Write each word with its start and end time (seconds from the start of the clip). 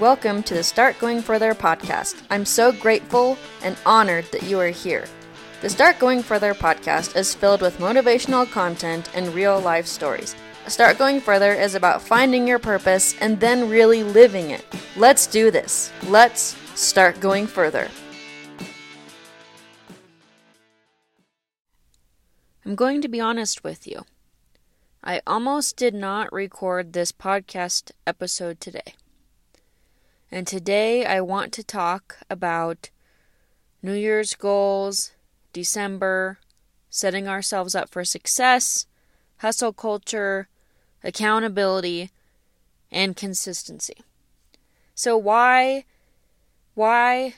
Welcome 0.00 0.44
to 0.44 0.54
the 0.54 0.62
Start 0.62 0.96
Going 1.00 1.20
Further 1.20 1.54
podcast. 1.54 2.22
I'm 2.30 2.44
so 2.44 2.70
grateful 2.70 3.36
and 3.64 3.76
honored 3.84 4.26
that 4.26 4.44
you 4.44 4.60
are 4.60 4.68
here. 4.68 5.04
The 5.60 5.68
Start 5.68 5.98
Going 5.98 6.22
Further 6.22 6.54
podcast 6.54 7.16
is 7.16 7.34
filled 7.34 7.62
with 7.62 7.78
motivational 7.78 8.48
content 8.48 9.10
and 9.12 9.34
real 9.34 9.58
life 9.58 9.86
stories. 9.86 10.36
Start 10.68 10.98
Going 10.98 11.20
Further 11.20 11.52
is 11.52 11.74
about 11.74 12.00
finding 12.00 12.46
your 12.46 12.60
purpose 12.60 13.16
and 13.20 13.40
then 13.40 13.68
really 13.68 14.04
living 14.04 14.50
it. 14.50 14.64
Let's 14.96 15.26
do 15.26 15.50
this. 15.50 15.90
Let's 16.04 16.54
start 16.76 17.18
going 17.18 17.48
further. 17.48 17.88
I'm 22.64 22.76
going 22.76 23.02
to 23.02 23.08
be 23.08 23.18
honest 23.18 23.64
with 23.64 23.84
you. 23.84 24.04
I 25.02 25.22
almost 25.26 25.76
did 25.76 25.92
not 25.92 26.32
record 26.32 26.92
this 26.92 27.10
podcast 27.10 27.90
episode 28.06 28.60
today. 28.60 28.94
And 30.30 30.46
today 30.46 31.06
I 31.06 31.22
want 31.22 31.52
to 31.54 31.64
talk 31.64 32.18
about 32.28 32.90
New 33.82 33.94
Year's 33.94 34.34
goals, 34.34 35.12
December, 35.54 36.38
setting 36.90 37.26
ourselves 37.26 37.74
up 37.74 37.88
for 37.88 38.04
success, 38.04 38.86
hustle 39.38 39.72
culture, 39.72 40.48
accountability, 41.02 42.10
and 42.90 43.16
consistency. 43.16 43.96
So 44.94 45.16
why 45.16 45.84
why 46.74 47.34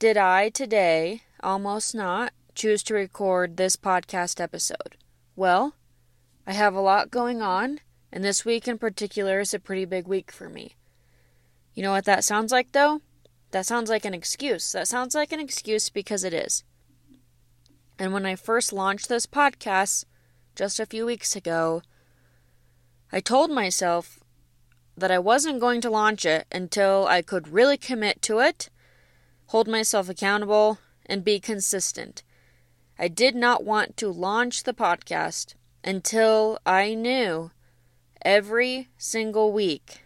did 0.00 0.16
I 0.16 0.48
today 0.48 1.22
almost 1.40 1.94
not 1.94 2.32
choose 2.54 2.82
to 2.84 2.94
record 2.94 3.56
this 3.56 3.76
podcast 3.76 4.40
episode? 4.40 4.96
Well, 5.36 5.74
I 6.46 6.52
have 6.52 6.74
a 6.74 6.80
lot 6.80 7.12
going 7.12 7.40
on, 7.40 7.78
and 8.12 8.24
this 8.24 8.44
week 8.44 8.66
in 8.66 8.78
particular 8.78 9.38
is 9.38 9.54
a 9.54 9.60
pretty 9.60 9.84
big 9.84 10.08
week 10.08 10.32
for 10.32 10.48
me. 10.48 10.74
You 11.74 11.82
know 11.82 11.90
what 11.90 12.04
that 12.04 12.24
sounds 12.24 12.52
like, 12.52 12.72
though? 12.72 13.00
That 13.50 13.66
sounds 13.66 13.90
like 13.90 14.04
an 14.04 14.14
excuse. 14.14 14.72
That 14.72 14.88
sounds 14.88 15.14
like 15.14 15.32
an 15.32 15.40
excuse 15.40 15.90
because 15.90 16.24
it 16.24 16.32
is. 16.32 16.64
And 17.98 18.12
when 18.12 18.26
I 18.26 18.36
first 18.36 18.72
launched 18.72 19.08
this 19.08 19.26
podcast 19.26 20.04
just 20.54 20.80
a 20.80 20.86
few 20.86 21.06
weeks 21.06 21.36
ago, 21.36 21.82
I 23.12 23.20
told 23.20 23.50
myself 23.50 24.20
that 24.96 25.10
I 25.10 25.18
wasn't 25.18 25.60
going 25.60 25.80
to 25.80 25.90
launch 25.90 26.24
it 26.24 26.46
until 26.52 27.06
I 27.06 27.22
could 27.22 27.48
really 27.48 27.76
commit 27.76 28.22
to 28.22 28.38
it, 28.38 28.70
hold 29.46 29.66
myself 29.66 30.08
accountable, 30.08 30.78
and 31.06 31.24
be 31.24 31.40
consistent. 31.40 32.22
I 32.98 33.08
did 33.08 33.34
not 33.34 33.64
want 33.64 33.96
to 33.98 34.08
launch 34.08 34.62
the 34.62 34.74
podcast 34.74 35.54
until 35.82 36.58
I 36.64 36.94
knew 36.94 37.50
every 38.22 38.88
single 38.96 39.52
week 39.52 40.03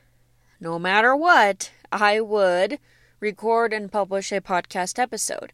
no 0.61 0.79
matter 0.79 1.15
what, 1.15 1.71
I 1.93 2.21
would 2.21 2.79
record 3.21 3.73
and 3.73 3.91
publish 3.91 4.33
a 4.33 4.41
podcast 4.41 4.99
episode. 4.99 5.53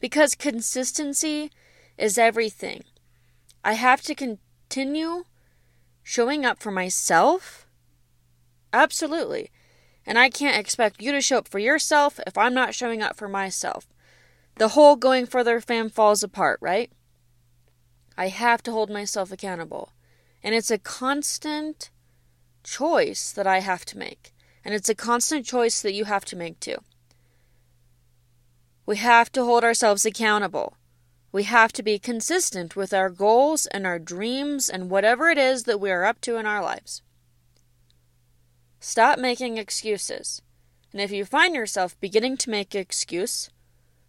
Because 0.00 0.34
consistency 0.34 1.50
is 1.96 2.18
everything. 2.18 2.84
I 3.64 3.74
have 3.74 4.02
to 4.02 4.14
continue 4.14 5.24
showing 6.02 6.44
up 6.44 6.62
for 6.62 6.70
myself. 6.70 7.66
Absolutely. 8.72 9.50
And 10.04 10.18
I 10.18 10.28
can't 10.28 10.58
expect 10.58 11.00
you 11.00 11.12
to 11.12 11.20
show 11.20 11.38
up 11.38 11.48
for 11.48 11.60
yourself 11.60 12.18
if 12.26 12.36
I'm 12.36 12.54
not 12.54 12.74
showing 12.74 13.02
up 13.02 13.16
for 13.16 13.28
myself. 13.28 13.86
The 14.56 14.68
whole 14.68 14.96
going 14.96 15.26
further 15.26 15.60
fam 15.60 15.88
falls 15.88 16.22
apart, 16.22 16.58
right? 16.60 16.90
I 18.18 18.28
have 18.28 18.62
to 18.64 18.72
hold 18.72 18.90
myself 18.90 19.32
accountable. 19.32 19.92
And 20.42 20.54
it's 20.54 20.70
a 20.70 20.78
constant 20.78 21.90
choice 22.64 23.32
that 23.32 23.46
I 23.46 23.60
have 23.60 23.84
to 23.86 23.98
make. 23.98 24.32
And 24.64 24.74
it's 24.74 24.88
a 24.88 24.94
constant 24.94 25.44
choice 25.44 25.82
that 25.82 25.94
you 25.94 26.04
have 26.04 26.24
to 26.26 26.36
make 26.36 26.60
too. 26.60 26.78
We 28.86 28.96
have 28.96 29.30
to 29.32 29.44
hold 29.44 29.64
ourselves 29.64 30.04
accountable. 30.04 30.76
We 31.30 31.44
have 31.44 31.72
to 31.74 31.82
be 31.82 31.98
consistent 31.98 32.76
with 32.76 32.92
our 32.92 33.08
goals 33.08 33.66
and 33.66 33.86
our 33.86 33.98
dreams 33.98 34.68
and 34.68 34.90
whatever 34.90 35.30
it 35.30 35.38
is 35.38 35.64
that 35.64 35.80
we 35.80 35.90
are 35.90 36.04
up 36.04 36.20
to 36.22 36.36
in 36.36 36.46
our 36.46 36.62
lives. 36.62 37.02
Stop 38.80 39.18
making 39.18 39.56
excuses. 39.56 40.42
And 40.92 41.00
if 41.00 41.10
you 41.10 41.24
find 41.24 41.54
yourself 41.54 41.98
beginning 42.00 42.36
to 42.38 42.50
make 42.50 42.74
excuse, 42.74 43.48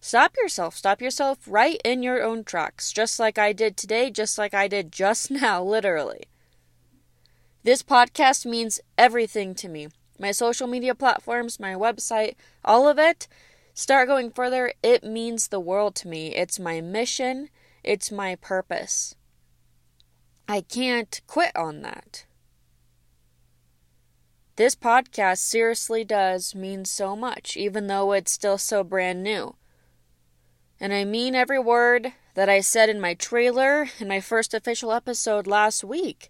stop 0.02 0.36
yourself. 0.36 0.76
Stop 0.76 1.02
yourself 1.02 1.38
right 1.48 1.80
in 1.86 2.04
your 2.04 2.22
own 2.22 2.44
tracks, 2.44 2.92
just 2.92 3.20
like 3.20 3.38
I 3.38 3.54
did 3.54 3.78
today, 3.78 4.10
just 4.10 4.38
like 4.38 4.54
I 4.54 4.68
did 4.68 4.92
just 4.92 5.32
now, 5.32 5.64
literally. 5.64 6.24
This 7.64 7.84
podcast 7.84 8.46
means 8.46 8.82
everything 8.98 9.56
to 9.56 9.70
me 9.70 9.88
my 10.20 10.32
social 10.32 10.68
media 10.68 10.96
platforms, 10.96 11.60
my 11.60 11.74
website, 11.74 12.36
all 12.64 12.88
of 12.88 13.00
it, 13.00 13.28
start 13.74 14.08
going 14.08 14.32
further, 14.32 14.74
it 14.82 15.04
means 15.04 15.48
the 15.48 15.60
world 15.60 15.96
to 15.96 16.08
me. 16.08 16.36
It's 16.36 16.60
my 16.60 16.82
mission, 16.82 17.50
it's 17.84 18.12
my 18.12 18.36
purpose. 18.36 19.16
I 20.48 20.62
can't 20.62 21.22
quit 21.28 21.56
on 21.56 21.82
that. 21.82 22.26
This 24.56 24.76
podcast 24.76 25.40
seriously 25.40 26.04
does 26.04 26.54
mean 26.54 26.86
so 26.86 27.16
much, 27.16 27.58
even 27.58 27.88
though 27.88 28.12
it's 28.12 28.32
still 28.32 28.60
so 28.60 28.84
brand 28.84 29.24
new. 29.24 29.56
And 30.80 30.94
I 30.94 31.06
mean 31.06 31.34
every 31.34 31.60
word 31.60 32.14
that 32.36 32.50
I 32.50 32.60
said 32.60 32.90
in 32.90 33.00
my 33.00 33.14
trailer 33.14 33.90
in 34.00 34.08
my 34.08 34.20
first 34.20 34.54
official 34.54 34.92
episode 34.92 35.48
last 35.48 35.84
week. 35.84 36.30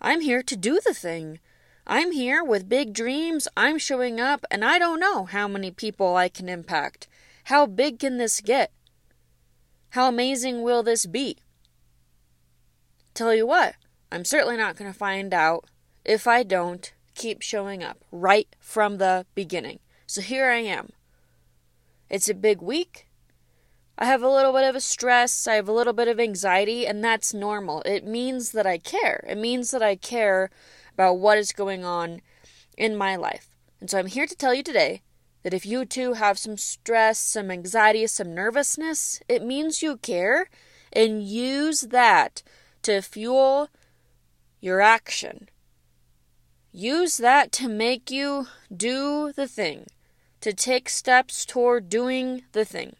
I'm 0.00 0.20
here 0.20 0.42
to 0.42 0.56
do 0.56 0.80
the 0.84 0.94
thing. 0.94 1.40
I'm 1.86 2.10
here 2.10 2.42
with 2.42 2.68
big 2.68 2.92
dreams. 2.92 3.46
I'm 3.56 3.78
showing 3.78 4.20
up, 4.20 4.44
and 4.50 4.64
I 4.64 4.78
don't 4.78 4.98
know 4.98 5.24
how 5.24 5.46
many 5.46 5.70
people 5.70 6.16
I 6.16 6.28
can 6.28 6.48
impact. 6.48 7.06
How 7.44 7.66
big 7.66 8.00
can 8.00 8.18
this 8.18 8.40
get? 8.40 8.72
How 9.90 10.08
amazing 10.08 10.62
will 10.62 10.82
this 10.82 11.06
be? 11.06 11.38
Tell 13.14 13.32
you 13.32 13.46
what, 13.46 13.76
I'm 14.10 14.24
certainly 14.24 14.56
not 14.56 14.76
going 14.76 14.92
to 14.92 14.98
find 14.98 15.32
out 15.32 15.64
if 16.04 16.26
I 16.26 16.42
don't 16.42 16.92
keep 17.14 17.40
showing 17.40 17.84
up 17.84 18.04
right 18.10 18.48
from 18.58 18.98
the 18.98 19.24
beginning. 19.34 19.78
So 20.06 20.20
here 20.20 20.50
I 20.50 20.58
am. 20.58 20.90
It's 22.10 22.28
a 22.28 22.34
big 22.34 22.60
week. 22.60 23.06
I 23.98 24.04
have 24.04 24.22
a 24.22 24.28
little 24.28 24.52
bit 24.52 24.68
of 24.68 24.74
a 24.74 24.80
stress, 24.80 25.46
I 25.46 25.54
have 25.54 25.68
a 25.68 25.72
little 25.72 25.94
bit 25.94 26.08
of 26.08 26.20
anxiety, 26.20 26.86
and 26.86 27.02
that's 27.02 27.32
normal. 27.32 27.80
It 27.86 28.04
means 28.04 28.52
that 28.52 28.66
I 28.66 28.76
care. 28.76 29.24
It 29.26 29.38
means 29.38 29.70
that 29.70 29.82
I 29.82 29.96
care 29.96 30.50
about 30.96 31.18
what 31.18 31.36
is 31.36 31.52
going 31.52 31.84
on 31.84 32.22
in 32.78 32.96
my 32.96 33.16
life. 33.16 33.50
And 33.82 33.90
so 33.90 33.98
I'm 33.98 34.06
here 34.06 34.26
to 34.26 34.34
tell 34.34 34.54
you 34.54 34.62
today 34.62 35.02
that 35.42 35.52
if 35.52 35.66
you 35.66 35.84
too 35.84 36.14
have 36.14 36.38
some 36.38 36.56
stress, 36.56 37.18
some 37.18 37.50
anxiety, 37.50 38.06
some 38.06 38.34
nervousness, 38.34 39.20
it 39.28 39.44
means 39.44 39.82
you 39.82 39.98
care 39.98 40.48
and 40.94 41.22
use 41.22 41.82
that 41.82 42.42
to 42.80 43.02
fuel 43.02 43.68
your 44.58 44.80
action. 44.80 45.50
Use 46.72 47.18
that 47.18 47.52
to 47.52 47.68
make 47.68 48.10
you 48.10 48.46
do 48.74 49.34
the 49.36 49.46
thing, 49.46 49.84
to 50.40 50.54
take 50.54 50.88
steps 50.88 51.44
toward 51.44 51.90
doing 51.90 52.44
the 52.52 52.64
thing. 52.64 52.96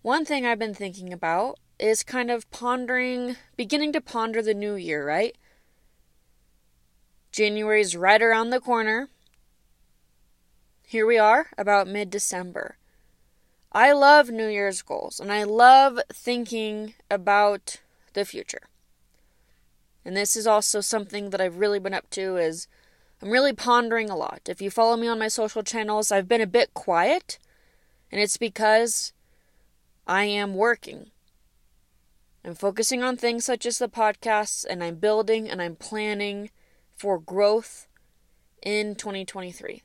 One 0.00 0.24
thing 0.24 0.46
I've 0.46 0.58
been 0.58 0.72
thinking 0.72 1.12
about 1.12 1.58
is 1.80 2.02
kind 2.02 2.30
of 2.30 2.50
pondering, 2.50 3.36
beginning 3.56 3.92
to 3.94 4.00
ponder 4.00 4.42
the 4.42 4.54
new 4.54 4.74
year, 4.74 5.06
right? 5.06 5.36
January's 7.32 7.96
right 7.96 8.20
around 8.20 8.50
the 8.50 8.60
corner. 8.60 9.08
Here 10.86 11.06
we 11.06 11.18
are, 11.18 11.48
about 11.56 11.88
mid 11.88 12.10
December. 12.10 12.76
I 13.72 13.92
love 13.92 14.30
New 14.30 14.48
Year's 14.48 14.82
goals 14.82 15.20
and 15.20 15.32
I 15.32 15.44
love 15.44 16.00
thinking 16.12 16.94
about 17.08 17.76
the 18.14 18.24
future. 18.24 18.62
And 20.04 20.16
this 20.16 20.34
is 20.34 20.46
also 20.46 20.80
something 20.80 21.30
that 21.30 21.40
I've 21.40 21.58
really 21.58 21.78
been 21.78 21.94
up 21.94 22.10
to 22.10 22.36
is 22.36 22.66
I'm 23.22 23.30
really 23.30 23.52
pondering 23.52 24.10
a 24.10 24.16
lot. 24.16 24.42
If 24.48 24.60
you 24.60 24.70
follow 24.70 24.96
me 24.96 25.06
on 25.06 25.18
my 25.18 25.28
social 25.28 25.62
channels, 25.62 26.10
I've 26.10 26.26
been 26.26 26.40
a 26.40 26.46
bit 26.46 26.72
quiet, 26.72 27.38
and 28.10 28.20
it's 28.20 28.38
because 28.38 29.12
I 30.06 30.24
am 30.24 30.54
working. 30.54 31.10
I'm 32.44 32.54
focusing 32.54 33.02
on 33.02 33.16
things 33.16 33.44
such 33.44 33.66
as 33.66 33.78
the 33.78 33.88
podcasts, 33.88 34.64
and 34.68 34.82
I'm 34.82 34.96
building 34.96 35.48
and 35.48 35.60
I'm 35.60 35.76
planning 35.76 36.50
for 36.96 37.18
growth 37.18 37.86
in 38.62 38.94
2023. 38.94 39.82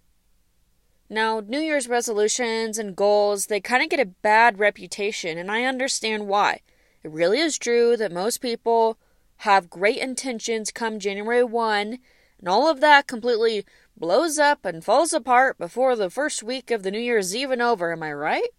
Now, 1.10 1.40
New 1.40 1.60
Year's 1.60 1.88
resolutions 1.88 2.80
and 2.80 2.96
goals, 2.96 3.48
they 3.48 3.60
kind 3.60 3.84
of 3.84 3.90
get 3.90 4.00
a 4.00 4.06
bad 4.06 4.58
reputation, 4.58 5.38
and 5.38 5.52
I 5.52 5.64
understand 5.64 6.28
why. 6.28 6.62
It 7.04 7.12
really 7.12 7.40
is 7.40 7.60
true 7.60 7.96
that 7.98 8.12
most 8.12 8.40
people 8.40 8.98
have 9.40 9.70
great 9.70 9.98
intentions 9.98 10.72
come 10.72 10.98
January 10.98 11.44
1, 11.44 12.00
and 12.40 12.50
all 12.50 12.70
of 12.70 12.82
that 12.82 13.06
completely 13.06 13.66
blows 13.96 14.40
up 14.40 14.66
and 14.66 14.84
falls 14.84 15.14
apart 15.14 15.58
before 15.58 15.96
the 15.96 16.10
first 16.10 16.42
week 16.42 16.72
of 16.72 16.84
the 16.84 16.92
New 16.92 17.00
Year's 17.00 17.36
even 17.36 17.62
over. 17.62 17.92
Am 17.92 18.02
I 18.02 18.12
right? 18.14 18.50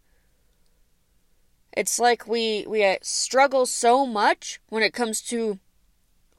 It's 1.76 1.99
like 1.99 2.26
we 2.26 2.64
we 2.67 2.82
uh, 2.84 2.96
struggle 3.02 3.67
so 3.67 4.06
much 4.06 4.61
when 4.70 4.82
it 4.82 4.94
comes 4.94 5.20
to 5.23 5.58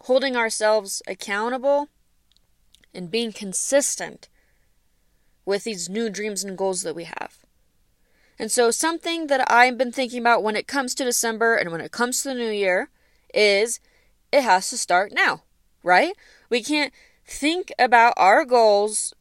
holding 0.01 0.35
ourselves 0.35 1.03
accountable 1.07 1.89
and 2.93 3.11
being 3.11 3.31
consistent 3.31 4.29
with 5.45 5.63
these 5.63 5.89
new 5.89 6.09
dreams 6.09 6.43
and 6.43 6.57
goals 6.57 6.81
that 6.81 6.95
we 6.95 7.03
have. 7.03 7.37
And 8.39 8.51
so, 8.51 8.71
something 8.71 9.27
that 9.27 9.49
I've 9.51 9.77
been 9.77 9.91
thinking 9.91 10.19
about 10.19 10.43
when 10.43 10.55
it 10.55 10.67
comes 10.67 10.95
to 10.95 11.03
December 11.03 11.55
and 11.55 11.71
when 11.71 11.81
it 11.81 11.91
comes 11.91 12.23
to 12.23 12.29
the 12.29 12.35
new 12.35 12.49
year 12.49 12.89
is 13.33 13.79
it 14.31 14.41
has 14.41 14.69
to 14.71 14.77
start 14.77 15.11
now, 15.13 15.43
right? 15.83 16.13
We 16.49 16.63
can't 16.63 16.93
think 17.25 17.71
about 17.77 18.13
our 18.17 18.43
goals 18.43 19.13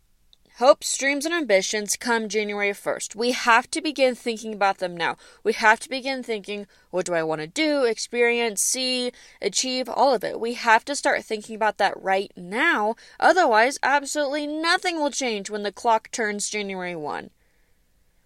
Hopes, 0.59 0.97
dreams, 0.97 1.27
and 1.27 1.35
ambitions 1.35 1.99
come 1.99 2.31
January 2.31 2.71
1st. 2.71 3.15
We 3.15 3.33
have 3.33 3.71
to 3.73 3.83
begin 3.83 4.15
thinking 4.15 4.55
about 4.55 4.79
them 4.79 4.97
now. 4.97 5.19
We 5.45 5.53
have 5.53 5.79
to 5.81 5.89
begin 5.91 6.23
thinking, 6.23 6.67
what 6.91 7.05
do 7.05 7.13
I 7.13 7.25
want 7.25 7.43
to 7.43 7.47
do, 7.47 7.85
experience, 7.85 8.63
see, 8.63 9.13
achieve, 9.43 9.87
all 9.87 10.15
of 10.15 10.25
it. 10.25 10.41
We 10.41 10.55
have 10.55 10.83
to 10.87 10.97
start 10.97 11.23
thinking 11.25 11.57
about 11.57 11.77
that 11.77 12.03
right 12.03 12.33
now. 12.39 12.95
Otherwise, 13.21 13.79
absolutely 13.83 14.47
nothing 14.47 14.97
will 14.99 15.11
change 15.11 15.51
when 15.51 15.63
the 15.63 15.71
clock 15.71 16.11
turns 16.11 16.49
January 16.49 16.97
1. 16.97 17.29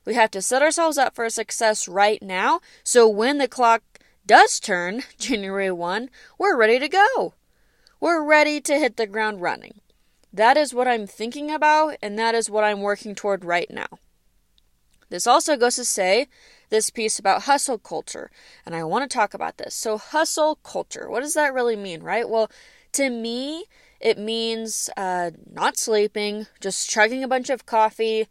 We 0.05 0.15
have 0.15 0.31
to 0.31 0.41
set 0.41 0.63
ourselves 0.63 0.99
up 0.99 1.17
for 1.17 1.29
success 1.31 1.89
right 1.89 2.23
now 2.23 2.61
so 2.85 3.09
when 3.09 3.39
the 3.39 3.49
clock 3.49 3.83
does 4.25 4.61
turn 4.61 5.03
January 5.19 5.73
1, 5.73 6.09
we're 6.39 6.57
ready 6.57 6.79
to 6.79 6.89
go. 6.89 7.35
We're 7.99 8.23
ready 8.23 8.61
to 8.61 8.79
hit 8.79 8.99
the 8.99 9.09
ground 9.09 9.43
running. 9.43 9.81
That 10.33 10.57
is 10.57 10.73
what 10.73 10.87
I'm 10.87 11.07
thinking 11.07 11.51
about, 11.51 11.97
and 12.03 12.19
that 12.19 12.35
is 12.35 12.49
what 12.49 12.65
I'm 12.65 12.81
working 12.83 13.15
toward 13.15 13.45
right 13.45 13.71
now. 13.71 13.89
This 15.09 15.27
also 15.27 15.57
goes 15.57 15.77
to 15.77 15.85
say 15.85 16.29
this 16.69 16.89
piece 16.89 17.19
about 17.19 17.43
hustle 17.43 17.79
culture, 17.79 18.31
and 18.65 18.75
I 18.75 18.85
want 18.85 19.11
to 19.11 19.15
talk 19.15 19.35
about 19.35 19.59
this. 19.59 19.75
So, 19.75 19.99
hustle 19.99 20.57
culture, 20.63 21.11
what 21.11 21.21
does 21.21 21.35
that 21.35 21.53
really 21.53 21.75
mean, 21.75 22.03
right? 22.03 22.29
Well, 22.29 22.49
to 22.93 23.11
me, 23.11 23.65
it 24.01 24.19
means 24.19 24.89
uh, 24.97 25.33
not 25.51 25.77
sleeping, 25.77 26.47
just 26.61 26.89
chugging 26.89 27.25
a 27.25 27.29
bunch 27.29 27.51
of 27.51 27.67
coffee, 27.67 28.29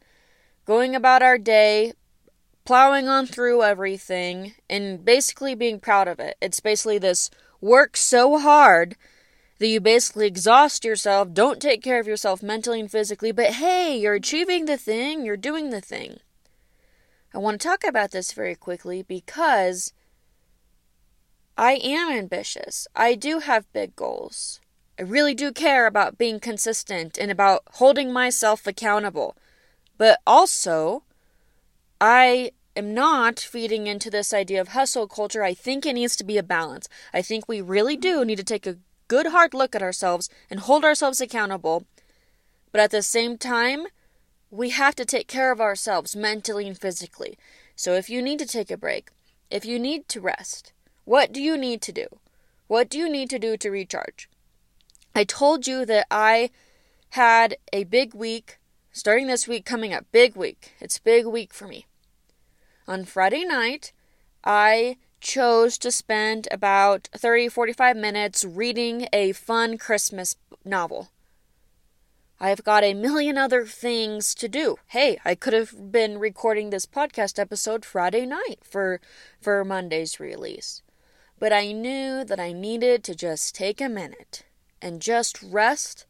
going 0.66 0.96
about 0.96 1.22
our 1.22 1.38
day, 1.38 1.94
plowing 2.64 3.10
on 3.10 3.26
through 3.26 3.62
everything, 3.62 4.54
and 4.70 5.04
basically 5.04 5.56
being 5.56 5.82
proud 5.82 6.08
of 6.08 6.20
it. 6.20 6.38
It's 6.42 6.62
basically 6.62 6.98
this 6.98 7.30
work 7.60 7.98
so 7.98 8.40
hard 8.40 8.96
that 9.60 9.68
you 9.68 9.80
basically 9.80 10.26
exhaust 10.26 10.84
yourself, 10.84 11.34
don't 11.34 11.62
take 11.62 11.84
care 11.84 12.00
of 12.00 12.08
yourself 12.08 12.42
mentally 12.42 12.80
and 12.80 12.90
physically, 12.90 13.32
but 13.32 13.54
hey, 13.54 13.98
you're 13.98 14.16
achieving 14.16 14.66
the 14.66 14.78
thing, 14.78 15.26
you're 15.26 15.38
doing 15.38 15.70
the 15.70 15.82
thing. 15.82 16.20
I 17.34 17.38
want 17.38 17.62
to 17.62 17.68
talk 17.68 17.84
about 17.84 18.12
this 18.12 18.32
very 18.32 18.56
quickly 18.56 19.04
because 19.04 19.94
I 21.58 21.74
am 21.74 22.12
ambitious. 22.12 22.88
I 22.96 23.16
do 23.16 23.40
have 23.40 23.72
big 23.74 23.96
goals. 23.96 24.62
I 24.98 25.04
really 25.04 25.34
do 25.34 25.52
care 25.52 25.86
about 25.88 26.18
being 26.18 26.40
consistent 26.40 27.18
and 27.18 27.30
about 27.30 27.64
holding 27.74 28.12
myself 28.12 28.66
accountable. 28.66 29.36
But 29.98 30.20
also, 30.26 31.04
I 32.00 32.52
am 32.76 32.94
not 32.94 33.40
feeding 33.40 33.88
into 33.88 34.10
this 34.10 34.34
idea 34.34 34.62
of 34.62 34.70
hustle 34.70 35.08
culture. 35.08 35.44
I 35.44 35.54
think 35.54 35.86
it 35.86 35.94
needs 35.94 36.16
to 36.16 36.24
be 36.24 36.38
a 36.38 36.44
balance. 36.44 36.88
I 37.14 37.22
think 37.22 37.48
we 37.48 37.62
really 37.62 37.98
do 37.98 38.24
need 38.24 38.38
to 38.38 38.44
take 38.44 38.66
a 38.66 38.78
good 39.10 39.28
hard 39.28 39.54
look 39.54 39.76
at 39.76 39.82
ourselves 39.82 40.30
and 40.50 40.62
hold 40.62 40.86
ourselves 40.86 41.20
accountable. 41.20 41.84
But 42.72 42.80
at 42.80 42.92
the 42.92 43.02
same 43.02 43.38
time, 43.38 43.88
we 44.50 44.70
have 44.70 44.96
to 44.96 45.06
take 45.06 45.28
care 45.28 45.52
of 45.52 45.60
ourselves 45.60 46.16
mentally 46.16 46.66
and 46.68 46.78
physically. 46.78 47.38
So 47.76 47.96
if 47.96 48.10
you 48.10 48.22
need 48.22 48.40
to 48.40 48.46
take 48.46 48.72
a 48.72 48.78
break, 48.78 49.10
if 49.50 49.66
you 49.66 49.78
need 49.78 50.08
to 50.10 50.22
rest, 50.22 50.72
what 51.04 51.34
do 51.34 51.42
you 51.42 51.58
need 51.58 51.82
to 51.82 51.92
do? 51.92 52.08
What 52.68 52.88
do 52.90 52.98
you 52.98 53.10
need 53.10 53.30
to 53.32 53.40
do 53.40 53.58
to 53.58 53.70
recharge? 53.70 54.30
I 55.16 55.24
told 55.24 55.68
you 55.68 55.86
that 55.86 56.06
I 56.10 56.52
had 57.10 57.58
a 57.74 57.84
big 57.84 58.14
week 58.14 58.60
starting 58.92 59.28
this 59.28 59.48
week 59.48 59.66
coming 59.66 59.94
up. 59.94 60.06
Big 60.12 60.36
week. 60.36 60.74
It's 60.80 61.00
big 61.00 61.26
week 61.26 61.54
for 61.54 61.68
me. 61.68 61.88
On 62.88 63.06
Friday 63.06 63.44
night, 63.44 63.92
I 64.44 64.98
chose 65.20 65.78
to 65.80 65.92
spend 65.92 66.48
about 66.52 67.10
30 67.14 67.50
45 67.50 67.96
minutes 67.98 68.46
reading 68.46 69.08
a 69.12 69.32
fun 69.32 69.78
Christmas 69.78 70.36
novel. 70.64 71.10
I've 72.40 72.64
got 72.64 72.86
a 72.86 72.94
million 72.94 73.38
other 73.38 73.66
things 73.66 74.34
to 74.36 74.48
do. 74.48 74.78
Hey, 74.88 75.20
I 75.26 75.36
could 75.36 75.52
have 75.52 75.92
been 75.92 76.20
recording 76.20 76.70
this 76.70 76.86
podcast 76.86 77.38
episode 77.38 77.84
Friday 77.84 78.26
night 78.26 78.60
for 78.64 79.02
for 79.42 79.66
Monday's 79.66 80.20
release. 80.20 80.82
But 81.38 81.52
I 81.52 81.74
knew 81.74 82.24
that 82.24 82.40
I 82.40 82.54
needed 82.54 83.04
to 83.06 83.16
just 83.16 83.56
take 83.56 83.82
a 83.82 83.90
minute 83.90 84.44
and 84.82 85.02
just 85.02 85.44
rest 85.44 86.06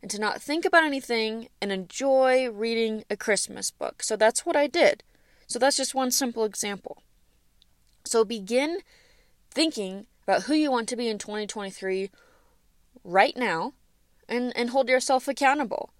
and 0.00 0.10
to 0.10 0.20
not 0.20 0.40
think 0.40 0.64
about 0.64 0.84
anything 0.84 1.48
and 1.60 1.72
enjoy 1.72 2.48
reading 2.50 3.04
a 3.10 3.16
Christmas 3.16 3.70
book. 3.70 4.02
So 4.02 4.16
that's 4.16 4.46
what 4.46 4.56
I 4.56 4.66
did. 4.66 5.02
So 5.46 5.58
that's 5.58 5.76
just 5.76 5.94
one 5.94 6.10
simple 6.10 6.44
example. 6.44 7.02
So 8.08 8.24
begin 8.24 8.78
thinking 9.50 10.06
about 10.24 10.44
who 10.44 10.54
you 10.54 10.70
want 10.70 10.88
to 10.88 10.96
be 10.96 11.08
in 11.08 11.18
2023 11.18 12.10
right 13.04 13.36
now 13.36 13.74
and, 14.28 14.52
and 14.56 14.70
hold 14.70 14.88
yourself 14.88 15.28
accountable. 15.28 15.90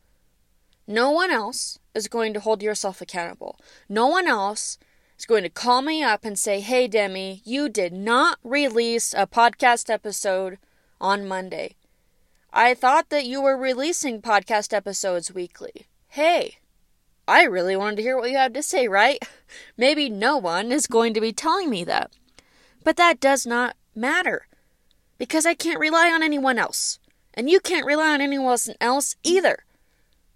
No 0.87 1.11
one 1.11 1.31
else 1.31 1.79
is 1.95 2.09
going 2.09 2.33
to 2.33 2.41
hold 2.41 2.63
yourself 2.63 3.01
accountable. 3.01 3.61
No 3.89 4.07
one 4.07 4.27
else 4.27 4.79
is 5.19 5.27
going 5.27 5.43
to 5.43 5.51
call 5.51 5.83
me 5.83 6.03
up 6.03 6.25
and 6.25 6.39
say, 6.39 6.61
Hey, 6.61 6.89
Demi, 6.89 7.43
you 7.45 7.69
did 7.69 7.93
not 7.93 8.39
release 8.43 9.13
a 9.13 9.27
podcast 9.27 9.91
episode 9.91 10.59
on 11.01 11.29
Monday. 11.29 11.75
I 12.53 12.73
thought 12.73 13.11
that 13.11 13.27
you 13.27 13.43
were 13.43 13.57
releasing 13.57 14.23
podcast 14.23 14.73
episodes 14.73 15.33
weekly. 15.33 15.87
Hey, 16.09 16.57
I 17.29 17.43
really 17.43 17.77
wanted 17.77 17.97
to 17.97 18.03
hear 18.03 18.17
what 18.17 18.31
you 18.31 18.39
have 18.39 18.55
to 18.55 18.63
say, 18.63 18.89
right? 18.89 19.23
Maybe 19.77 20.09
no 20.09 20.39
one 20.39 20.73
is 20.73 20.87
going 20.87 21.13
to 21.13 21.21
be 21.21 21.33
telling 21.33 21.69
me 21.69 21.85
that. 21.85 22.11
But 22.83 22.97
that 22.97 23.21
does 23.21 23.47
not 23.47 23.77
matter 23.95 24.47
because 25.19 25.45
I 25.45 25.53
can't 25.53 25.79
rely 25.79 26.11
on 26.11 26.23
anyone 26.23 26.59
else. 26.59 26.99
And 27.35 27.51
you 27.51 27.61
can't 27.61 27.87
rely 27.87 28.15
on 28.15 28.23
anyone 28.23 28.59
else 28.81 29.15
either. 29.23 29.65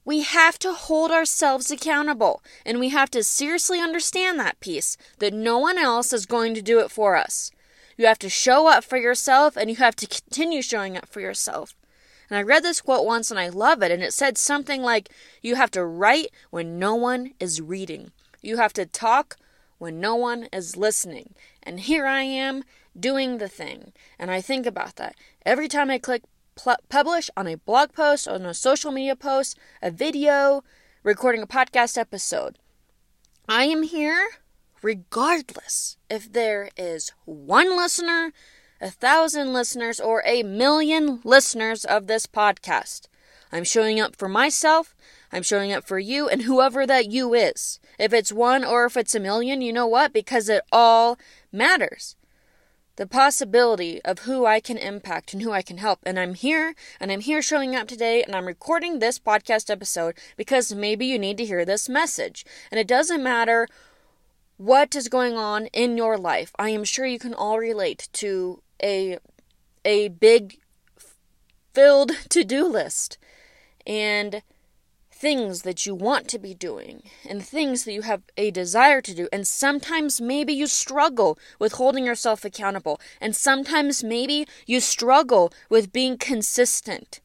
We 0.04 0.22
have 0.22 0.58
to 0.58 0.72
hold 0.72 1.10
ourselves 1.10 1.70
accountable, 1.70 2.42
and 2.66 2.78
we 2.78 2.90
have 2.90 3.10
to 3.12 3.22
seriously 3.22 3.80
understand 3.80 4.38
that 4.38 4.60
piece 4.60 4.96
that 5.18 5.32
no 5.32 5.58
one 5.58 5.78
else 5.78 6.12
is 6.12 6.26
going 6.26 6.54
to 6.54 6.62
do 6.62 6.80
it 6.80 6.90
for 6.90 7.16
us. 7.16 7.50
You 7.96 8.06
have 8.06 8.18
to 8.18 8.28
show 8.28 8.66
up 8.66 8.84
for 8.84 8.98
yourself, 8.98 9.56
and 9.56 9.70
you 9.70 9.76
have 9.76 9.96
to 9.96 10.06
continue 10.06 10.60
showing 10.60 10.96
up 10.96 11.06
for 11.06 11.20
yourself. 11.20 11.74
And 12.32 12.38
I 12.38 12.42
read 12.44 12.62
this 12.62 12.80
quote 12.80 13.04
once 13.04 13.30
and 13.30 13.38
I 13.38 13.50
love 13.50 13.82
it. 13.82 13.92
And 13.92 14.02
it 14.02 14.14
said 14.14 14.38
something 14.38 14.80
like, 14.80 15.10
You 15.42 15.56
have 15.56 15.70
to 15.72 15.84
write 15.84 16.30
when 16.48 16.78
no 16.78 16.94
one 16.94 17.34
is 17.38 17.60
reading, 17.60 18.10
you 18.40 18.56
have 18.56 18.72
to 18.72 18.86
talk 18.86 19.36
when 19.76 20.00
no 20.00 20.14
one 20.14 20.48
is 20.50 20.74
listening. 20.74 21.34
And 21.62 21.80
here 21.80 22.06
I 22.06 22.22
am 22.22 22.64
doing 22.98 23.36
the 23.36 23.50
thing. 23.50 23.92
And 24.18 24.30
I 24.30 24.40
think 24.40 24.64
about 24.64 24.96
that. 24.96 25.14
Every 25.44 25.68
time 25.68 25.90
I 25.90 25.98
click 25.98 26.22
pl- 26.54 26.78
publish 26.88 27.28
on 27.36 27.46
a 27.46 27.58
blog 27.58 27.92
post, 27.92 28.26
on 28.26 28.46
a 28.46 28.54
social 28.54 28.92
media 28.92 29.14
post, 29.14 29.58
a 29.82 29.90
video, 29.90 30.64
recording 31.02 31.42
a 31.42 31.46
podcast 31.46 31.98
episode, 31.98 32.58
I 33.46 33.64
am 33.64 33.82
here 33.82 34.26
regardless 34.80 35.98
if 36.08 36.32
there 36.32 36.70
is 36.78 37.12
one 37.26 37.76
listener, 37.76 38.32
a 38.82 38.90
thousand 38.90 39.52
listeners, 39.52 40.00
or 40.00 40.24
a 40.26 40.42
million 40.42 41.20
listeners 41.22 41.84
of 41.84 42.08
this 42.08 42.26
podcast. 42.26 43.06
I'm 43.52 43.62
showing 43.62 44.00
up 44.00 44.16
for 44.16 44.28
myself, 44.28 44.96
I'm 45.30 45.44
showing 45.44 45.72
up 45.72 45.84
for 45.84 46.00
you, 46.00 46.28
and 46.28 46.42
whoever 46.42 46.84
that 46.86 47.08
you 47.08 47.32
is. 47.32 47.78
If 47.96 48.12
it's 48.12 48.32
one 48.32 48.64
or 48.64 48.86
if 48.86 48.96
it's 48.96 49.14
a 49.14 49.20
million, 49.20 49.62
you 49.62 49.72
know 49.72 49.86
what? 49.86 50.12
Because 50.12 50.48
it 50.48 50.62
all 50.72 51.16
matters. 51.52 52.16
The 52.96 53.06
possibility 53.06 54.02
of 54.02 54.20
who 54.20 54.46
I 54.46 54.58
can 54.58 54.78
impact 54.78 55.32
and 55.32 55.42
who 55.42 55.52
I 55.52 55.62
can 55.62 55.78
help. 55.78 56.00
And 56.04 56.18
I'm 56.18 56.34
here, 56.34 56.74
and 56.98 57.12
I'm 57.12 57.20
here 57.20 57.40
showing 57.40 57.76
up 57.76 57.86
today, 57.86 58.24
and 58.24 58.34
I'm 58.34 58.46
recording 58.46 58.98
this 58.98 59.18
podcast 59.18 59.70
episode 59.70 60.18
because 60.36 60.74
maybe 60.74 61.06
you 61.06 61.20
need 61.20 61.38
to 61.38 61.46
hear 61.46 61.64
this 61.64 61.88
message. 61.88 62.44
And 62.70 62.80
it 62.80 62.88
doesn't 62.88 63.22
matter 63.22 63.68
what 64.56 64.94
is 64.94 65.08
going 65.08 65.36
on 65.36 65.66
in 65.66 65.96
your 65.96 66.18
life. 66.18 66.52
I 66.58 66.70
am 66.70 66.84
sure 66.84 67.06
you 67.06 67.18
can 67.18 67.34
all 67.34 67.58
relate 67.58 68.08
to 68.14 68.62
a 68.82 69.18
a 69.84 70.08
big 70.08 70.58
filled 71.74 72.12
to-do 72.28 72.66
list 72.66 73.18
and 73.86 74.42
things 75.10 75.62
that 75.62 75.86
you 75.86 75.94
want 75.94 76.26
to 76.26 76.38
be 76.38 76.52
doing 76.52 77.02
and 77.28 77.44
things 77.44 77.84
that 77.84 77.92
you 77.92 78.02
have 78.02 78.22
a 78.36 78.50
desire 78.50 79.00
to 79.00 79.14
do. 79.14 79.28
And 79.32 79.46
sometimes 79.46 80.20
maybe 80.20 80.52
you 80.52 80.66
struggle 80.66 81.38
with 81.60 81.74
holding 81.74 82.04
yourself 82.04 82.44
accountable. 82.44 83.00
And 83.20 83.36
sometimes 83.36 84.02
maybe 84.02 84.48
you 84.66 84.80
struggle 84.80 85.52
with 85.70 85.92
being 85.92 86.18
consistent. 86.18 87.20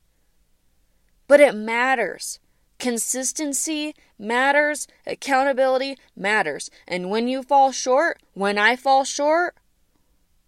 But 1.28 1.40
it 1.40 1.56
matters. 1.56 2.40
Consistency 2.78 3.96
matters. 4.20 4.88
Accountability 5.08 5.98
matters. 6.16 6.70
And 6.88 7.10
when 7.10 7.28
you 7.28 7.42
fall 7.42 7.72
short 7.72 8.22
when 8.34 8.60
i 8.60 8.76
fall 8.76 9.04
short 9.04 9.56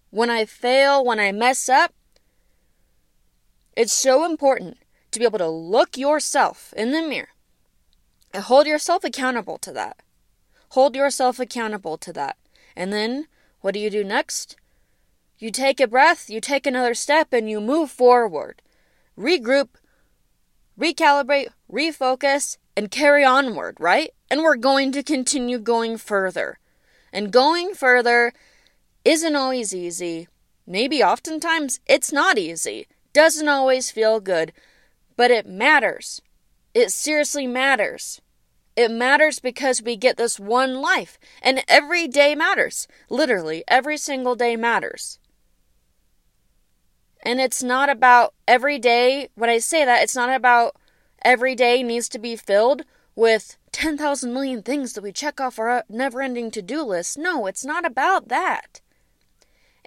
when 0.10 0.30
I 0.30 0.46
fail, 0.46 1.04
when 1.04 1.20
I 1.20 1.32
mess 1.32 1.70
up, 1.70 1.94
it's 3.76 3.94
so 3.94 4.26
important 4.26 4.78
to 5.12 5.20
be 5.20 5.26
able 5.26 5.40
to 5.40 5.48
look 5.48 5.98
yourself 5.98 6.74
in 6.76 6.92
the 6.92 7.02
mirror 7.02 7.30
and 8.34 8.44
hold 8.44 8.68
yourself 8.68 9.04
accountable 9.04 9.58
to 9.60 9.72
that. 9.72 9.98
Hold 10.70 10.96
yourself 10.96 11.40
accountable 11.40 11.98
to 11.98 12.14
that. 12.14 12.38
And 12.76 12.94
then 12.94 13.28
what 13.62 13.74
do 13.74 13.80
you 13.80 13.90
do 13.90 14.04
next? 14.04 14.56
You 15.38 15.52
take 15.52 15.80
a 15.80 15.88
breath, 15.88 16.30
you 16.30 16.42
take 16.42 16.68
another 16.68 16.94
step, 16.94 17.32
and 17.32 17.50
you 17.50 17.62
move 17.62 17.90
forward. 17.90 18.62
Regroup, 19.18 19.70
recalibrate, 20.78 21.48
refocus, 21.72 22.58
and 22.76 22.92
carry 22.92 23.24
onward, 23.24 23.78
right? 23.80 24.12
And 24.30 24.42
we're 24.42 24.58
going 24.58 24.92
to 24.92 25.04
continue 25.04 25.60
going 25.60 25.98
further. 25.98 26.60
And 27.12 27.32
going 27.32 27.74
further 27.74 28.34
isn't 29.06 29.36
always 29.36 29.74
easy. 29.74 30.28
Maybe 30.68 31.04
oftentimes 31.04 31.80
it's 31.86 32.12
not 32.12 32.38
easy. 32.38 32.88
Doesn't 33.14 33.48
always 33.48 33.92
feel 33.92 34.20
good. 34.20 34.54
But 35.16 35.32
it 35.32 35.48
matters. 35.48 36.22
It 36.74 36.92
seriously 36.92 37.48
matters. 37.48 38.22
It 38.76 38.92
matters 38.92 39.40
because 39.40 39.82
we 39.82 39.96
get 39.96 40.18
this 40.18 40.40
one 40.40 40.76
life. 40.82 41.18
And 41.42 41.64
every 41.68 42.08
day 42.08 42.36
matters. 42.36 42.88
Literally, 43.10 43.64
every 43.68 43.98
single 43.98 44.36
day 44.36 44.56
matters. 44.56 45.20
And 47.22 47.42
it's 47.42 47.62
not 47.62 47.90
about 47.90 48.34
every 48.48 48.80
day. 48.80 49.30
When 49.36 49.50
I 49.50 49.58
say 49.58 49.84
that, 49.84 50.04
it's 50.04 50.16
not 50.16 50.34
about 50.34 50.76
every 51.22 51.56
day 51.56 51.84
needs 51.84 52.08
to 52.10 52.20
be 52.20 52.36
filled 52.36 52.84
with 53.16 53.58
10,000 53.74 54.34
million 54.34 54.62
things 54.62 54.94
that 54.94 55.04
we 55.04 55.12
check 55.12 55.42
off 55.42 55.60
our 55.60 55.84
never 55.90 56.22
ending 56.22 56.52
to 56.52 56.62
do 56.62 56.84
list. 56.84 57.18
No, 57.18 57.46
it's 57.48 57.66
not 57.66 57.86
about 57.86 58.30
that. 58.30 58.82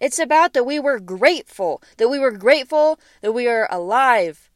It's 0.02 0.18
about 0.18 0.52
that 0.54 0.66
we 0.66 0.80
were 0.80 0.98
grateful, 0.98 1.80
that 1.96 2.08
we 2.08 2.18
were 2.18 2.32
grateful 2.32 2.98
that 3.20 3.30
we 3.30 3.46
are 3.46 3.68
alive, 3.70 4.50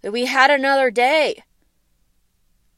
that 0.00 0.10
we 0.10 0.24
had 0.24 0.50
another 0.50 0.90
day. 0.90 1.44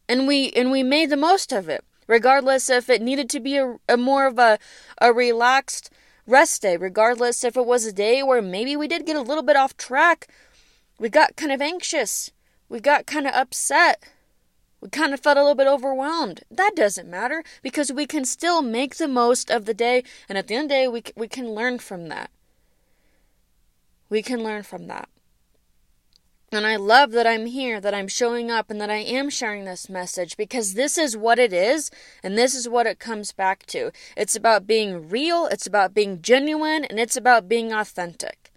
And 0.08 0.26
we 0.26 0.50
and 0.50 0.72
we 0.72 0.82
made 0.82 1.10
the 1.10 1.16
most 1.16 1.52
of 1.52 1.68
it, 1.68 1.84
regardless 2.08 2.68
if 2.68 2.90
it 2.90 3.02
needed 3.02 3.30
to 3.30 3.38
be 3.38 3.56
a, 3.56 3.76
a 3.88 3.96
more 3.96 4.26
of 4.26 4.36
a, 4.36 4.58
a 5.00 5.12
relaxed 5.12 5.90
rest 6.26 6.62
day, 6.62 6.76
regardless 6.76 7.44
if 7.44 7.56
it 7.56 7.64
was 7.64 7.86
a 7.86 7.92
day 7.92 8.24
where 8.24 8.42
maybe 8.42 8.76
we 8.76 8.88
did 8.88 9.06
get 9.06 9.14
a 9.14 9.22
little 9.22 9.44
bit 9.44 9.54
off 9.56 9.76
track. 9.76 10.26
We 10.98 11.08
got 11.08 11.36
kind 11.36 11.52
of 11.52 11.62
anxious. 11.62 12.32
We 12.68 12.80
got 12.80 13.06
kind 13.06 13.28
of 13.28 13.34
upset 13.34 14.02
we 14.80 14.88
kind 14.88 15.12
of 15.12 15.20
felt 15.20 15.36
a 15.36 15.40
little 15.40 15.54
bit 15.54 15.66
overwhelmed. 15.66 16.42
That 16.50 16.72
doesn't 16.76 17.08
matter 17.08 17.42
because 17.62 17.92
we 17.92 18.06
can 18.06 18.24
still 18.24 18.62
make 18.62 18.96
the 18.96 19.08
most 19.08 19.50
of 19.50 19.64
the 19.64 19.74
day, 19.74 20.04
and 20.28 20.38
at 20.38 20.46
the 20.46 20.54
end 20.54 20.64
of 20.64 20.68
the 20.68 20.74
day, 20.74 20.88
we, 20.88 21.02
we 21.16 21.28
can 21.28 21.50
learn 21.50 21.78
from 21.78 22.08
that. 22.08 22.30
We 24.08 24.22
can 24.22 24.42
learn 24.42 24.62
from 24.62 24.86
that. 24.86 25.08
And 26.50 26.66
I 26.66 26.76
love 26.76 27.10
that 27.10 27.26
I'm 27.26 27.44
here, 27.44 27.78
that 27.78 27.92
I'm 27.92 28.08
showing 28.08 28.50
up, 28.50 28.70
and 28.70 28.80
that 28.80 28.88
I 28.88 28.96
am 28.96 29.28
sharing 29.28 29.64
this 29.64 29.90
message 29.90 30.36
because 30.36 30.74
this 30.74 30.96
is 30.96 31.14
what 31.14 31.38
it 31.38 31.52
is, 31.52 31.90
and 32.22 32.38
this 32.38 32.54
is 32.54 32.68
what 32.68 32.86
it 32.86 32.98
comes 32.98 33.32
back 33.32 33.66
to. 33.66 33.90
It's 34.16 34.34
about 34.34 34.66
being 34.66 35.10
real, 35.10 35.46
it's 35.46 35.66
about 35.66 35.92
being 35.92 36.22
genuine, 36.22 36.84
and 36.86 36.98
it's 36.98 37.16
about 37.16 37.48
being 37.48 37.72
authentic. 37.72 38.47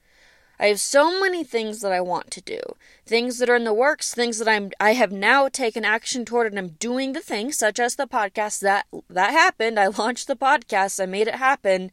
I 0.62 0.68
have 0.68 0.80
so 0.80 1.20
many 1.20 1.44
things 1.44 1.82
that 1.82 1.92
I 1.92 2.02
want 2.02 2.30
to 2.32 2.42
do. 2.42 2.60
Things 3.04 3.40
that 3.40 3.50
are 3.50 3.56
in 3.56 3.64
the 3.64 3.74
works, 3.74 4.14
things 4.14 4.38
that 4.38 4.48
I'm 4.48 4.70
I 4.80 4.94
have 4.94 5.12
now 5.12 5.50
taken 5.50 5.84
action 5.84 6.24
toward 6.24 6.46
and 6.46 6.60
I'm 6.60 6.78
doing 6.80 7.14
the 7.14 7.20
things 7.20 7.58
such 7.58 7.80
as 7.80 7.96
the 7.96 8.06
podcast 8.06 8.60
that 8.60 8.86
that 9.10 9.32
happened. 9.32 9.80
I 9.80 9.88
launched 9.88 10.28
the 10.28 10.36
podcast, 10.36 11.02
I 11.02 11.08
made 11.08 11.28
it 11.28 11.36
happen. 11.36 11.92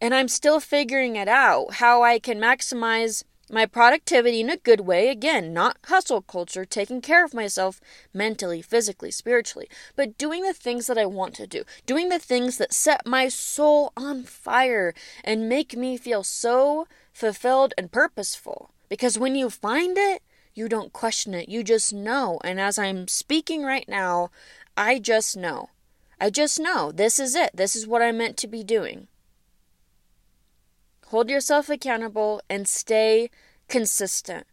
And 0.00 0.14
I'm 0.14 0.28
still 0.28 0.58
figuring 0.58 1.16
it 1.16 1.28
out 1.28 1.74
how 1.74 2.02
I 2.02 2.18
can 2.18 2.38
maximize 2.38 3.24
my 3.50 3.64
productivity 3.64 4.40
in 4.40 4.50
a 4.50 4.56
good 4.56 4.80
way 4.80 5.08
again 5.08 5.52
not 5.52 5.76
hustle 5.86 6.22
culture 6.22 6.64
taking 6.64 7.00
care 7.00 7.24
of 7.24 7.34
myself 7.34 7.80
mentally 8.12 8.60
physically 8.60 9.10
spiritually 9.10 9.68
but 9.94 10.18
doing 10.18 10.42
the 10.42 10.52
things 10.52 10.86
that 10.86 10.98
i 10.98 11.06
want 11.06 11.34
to 11.34 11.46
do 11.46 11.62
doing 11.86 12.08
the 12.08 12.18
things 12.18 12.58
that 12.58 12.72
set 12.72 13.06
my 13.06 13.28
soul 13.28 13.92
on 13.96 14.24
fire 14.24 14.92
and 15.22 15.48
make 15.48 15.76
me 15.76 15.96
feel 15.96 16.22
so 16.22 16.86
fulfilled 17.16 17.72
and 17.78 17.90
purposeful. 17.90 18.70
Because 18.90 19.18
when 19.18 19.34
you 19.34 19.48
find 19.48 19.96
it 19.96 20.22
you 20.54 20.70
don't 20.70 20.92
question 20.92 21.34
it. 21.34 21.50
You 21.50 21.62
just 21.62 21.92
know. 21.92 22.40
And 22.42 22.58
as 22.58 22.78
i'm 22.78 23.08
speaking 23.08 23.62
right 23.62 23.88
now 23.88 24.30
i 24.76 24.98
just 24.98 25.36
know. 25.36 25.70
I 26.20 26.30
just 26.30 26.58
know. 26.58 26.92
This 26.92 27.18
is 27.18 27.34
it. 27.34 27.50
This 27.54 27.76
is 27.76 27.86
what 27.86 28.02
i'm 28.02 28.18
meant 28.18 28.36
to 28.38 28.46
be 28.46 28.64
doing 28.64 29.08
Hold 31.16 31.30
yourself 31.30 31.70
accountable 31.70 32.42
and 32.46 32.68
stay 32.68 33.30
consistent. 33.68 34.46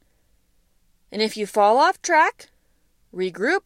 And 1.12 1.22
if 1.22 1.36
you 1.36 1.46
fall 1.46 1.75
off 1.75 2.01
track, 2.01 2.48
regroup, 3.13 3.63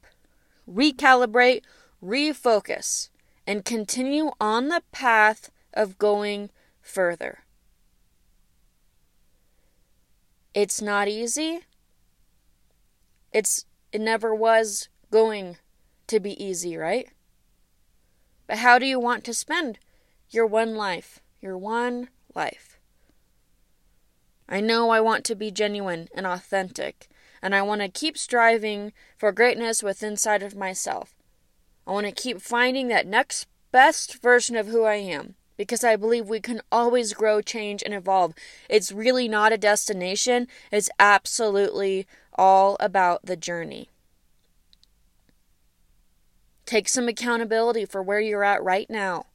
recalibrate, 0.67 1.61
refocus, 2.03 3.09
and 3.45 3.63
continue 3.63 4.31
on 4.41 4.69
the 4.69 4.81
path 4.91 5.51
of 5.75 5.99
going 5.99 6.49
further. 6.81 7.43
It's 10.55 10.81
not 10.81 11.07
easy. 11.07 11.59
It's 13.31 13.65
it 13.91 14.01
never 14.01 14.33
was 14.33 14.89
going 15.11 15.57
to 16.07 16.19
be 16.19 16.43
easy, 16.43 16.75
right? 16.75 17.09
But 18.47 18.57
how 18.57 18.79
do 18.79 18.87
you 18.87 18.99
want 18.99 19.23
to 19.25 19.35
spend 19.35 19.77
your 20.31 20.47
one 20.47 20.75
life? 20.75 21.19
Your 21.39 21.59
one 21.59 22.09
life. 22.33 22.76
I 24.49 24.61
know 24.61 24.89
I 24.89 25.01
want 25.01 25.25
to 25.25 25.35
be 25.35 25.51
genuine 25.51 26.07
and 26.13 26.25
authentic, 26.25 27.07
and 27.41 27.53
I 27.53 27.61
want 27.61 27.81
to 27.81 27.89
keep 27.89 28.17
striving 28.17 28.93
for 29.17 29.31
greatness 29.31 29.83
within 29.83 30.11
inside 30.11 30.41
of 30.43 30.55
myself. 30.55 31.15
I 31.85 31.91
want 31.91 32.05
to 32.05 32.11
keep 32.11 32.41
finding 32.41 32.87
that 32.87 33.07
next 33.07 33.47
best 33.71 34.21
version 34.21 34.55
of 34.55 34.67
who 34.67 34.83
I 34.83 34.95
am 34.95 35.35
because 35.57 35.83
I 35.83 35.95
believe 35.95 36.29
we 36.29 36.39
can 36.39 36.61
always 36.71 37.13
grow, 37.13 37.41
change, 37.41 37.81
and 37.83 37.93
evolve. 37.93 38.33
It's 38.69 38.91
really 38.91 39.27
not 39.27 39.51
a 39.51 39.57
destination, 39.57 40.47
it's 40.71 40.89
absolutely 40.99 42.07
all 42.33 42.77
about 42.79 43.25
the 43.25 43.35
journey. 43.35 43.89
Take 46.65 46.87
some 46.87 47.07
accountability 47.07 47.85
for 47.85 48.03
where 48.03 48.19
you're 48.19 48.43
at 48.43 48.63
right 48.63 48.89
now. 48.89 49.25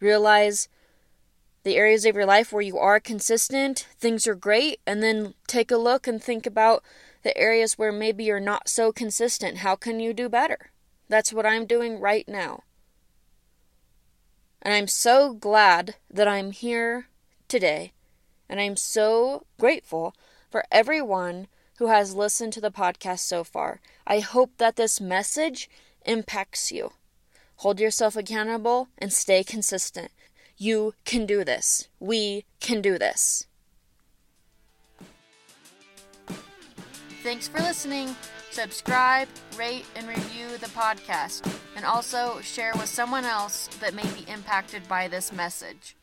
Realize 0.00 0.68
the 1.64 1.76
areas 1.76 2.04
of 2.04 2.16
your 2.16 2.26
life 2.26 2.52
where 2.52 2.62
you 2.62 2.78
are 2.78 2.98
consistent, 2.98 3.86
things 3.98 4.26
are 4.26 4.34
great, 4.34 4.80
and 4.86 5.02
then 5.02 5.34
take 5.46 5.70
a 5.70 5.76
look 5.76 6.06
and 6.06 6.22
think 6.22 6.46
about 6.46 6.82
the 7.22 7.36
areas 7.38 7.78
where 7.78 7.92
maybe 7.92 8.24
you're 8.24 8.40
not 8.40 8.68
so 8.68 8.92
consistent. 8.92 9.58
How 9.58 9.76
can 9.76 10.00
you 10.00 10.12
do 10.12 10.28
better? 10.28 10.70
That's 11.08 11.32
what 11.32 11.46
I'm 11.46 11.66
doing 11.66 12.00
right 12.00 12.26
now. 12.26 12.64
And 14.60 14.74
I'm 14.74 14.88
so 14.88 15.32
glad 15.32 15.96
that 16.10 16.28
I'm 16.28 16.52
here 16.52 17.06
today, 17.48 17.92
and 18.48 18.60
I'm 18.60 18.76
so 18.76 19.46
grateful 19.58 20.14
for 20.50 20.64
everyone 20.70 21.48
who 21.78 21.86
has 21.88 22.14
listened 22.14 22.52
to 22.52 22.60
the 22.60 22.70
podcast 22.70 23.20
so 23.20 23.44
far. 23.44 23.80
I 24.06 24.20
hope 24.20 24.52
that 24.58 24.76
this 24.76 25.00
message 25.00 25.68
impacts 26.04 26.70
you. 26.70 26.92
Hold 27.56 27.80
yourself 27.80 28.16
accountable 28.16 28.88
and 28.98 29.12
stay 29.12 29.44
consistent. 29.44 30.10
You 30.62 30.94
can 31.04 31.26
do 31.26 31.42
this. 31.42 31.88
We 31.98 32.44
can 32.60 32.82
do 32.82 32.96
this. 32.96 33.48
Thanks 37.24 37.48
for 37.48 37.58
listening. 37.58 38.14
Subscribe, 38.52 39.26
rate, 39.58 39.86
and 39.96 40.06
review 40.06 40.56
the 40.58 40.68
podcast, 40.68 41.52
and 41.74 41.84
also 41.84 42.40
share 42.42 42.74
with 42.74 42.86
someone 42.86 43.24
else 43.24 43.66
that 43.80 43.92
may 43.92 44.06
be 44.12 44.24
impacted 44.30 44.86
by 44.86 45.08
this 45.08 45.32
message. 45.32 45.96